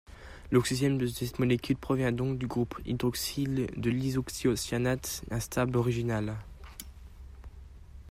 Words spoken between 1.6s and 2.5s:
provient donc du